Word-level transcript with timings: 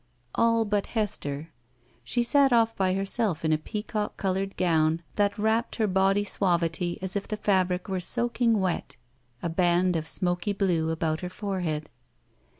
All 0.33 0.65
but 0.65 0.87
Hester, 0.97 1.51
She 2.03 2.23
sat 2.23 2.49
ofiE 2.49 2.75
by 2.75 2.93
herself 2.95 3.45
in 3.45 3.51
a 3.53 3.57
pea 3.59 3.83
cock 3.83 4.17
colored 4.17 4.57
gown 4.57 5.03
that 5.15 5.37
wrapped 5.37 5.75
her 5.75 5.85
body 5.85 6.23
suavity 6.23 6.97
as 7.03 7.15
if 7.15 7.27
the 7.27 7.37
fabric 7.37 7.87
were 7.87 7.99
soaking 7.99 8.59
wet, 8.59 8.97
a 9.43 9.49
band 9.49 9.95
of 9.95 10.05
smol^ 10.05 10.57
blue 10.57 10.89
about 10.89 11.21
her 11.21 11.29
forehead. 11.29 11.87